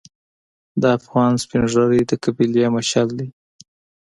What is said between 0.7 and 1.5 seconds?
د افغان